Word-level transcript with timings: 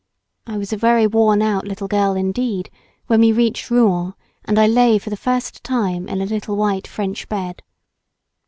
I 0.47 0.57
was 0.57 0.73
a 0.73 0.77
very 0.77 1.05
worn 1.05 1.43
out 1.43 1.67
little 1.67 1.87
girl 1.87 2.15
indeed 2.15 2.71
when 3.05 3.19
we 3.21 3.31
reached 3.31 3.69
Rouen 3.69 4.15
and 4.45 4.57
I 4.57 4.65
lay 4.65 4.97
for 4.97 5.11
the 5.11 5.15
first 5.15 5.63
time 5.63 6.07
in 6.09 6.19
a 6.23 6.25
little 6.25 6.55
white 6.57 6.87
French 6.87 7.29
bed. 7.29 7.61